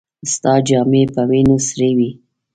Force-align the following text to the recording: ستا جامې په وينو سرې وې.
ستا 0.33 0.53
جامې 0.67 1.03
په 1.13 1.21
وينو 1.29 1.57
سرې 1.67 1.89
وې. 1.97 2.09